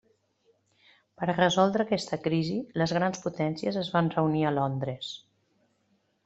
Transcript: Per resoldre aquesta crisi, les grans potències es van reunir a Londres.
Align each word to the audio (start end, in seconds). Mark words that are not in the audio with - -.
Per 1.19 1.27
resoldre 1.31 1.85
aquesta 1.85 2.19
crisi, 2.27 2.55
les 2.83 2.95
grans 2.99 3.21
potències 3.27 3.79
es 3.83 3.93
van 3.97 4.11
reunir 4.17 4.43
a 4.45 4.55
Londres. 4.61 5.13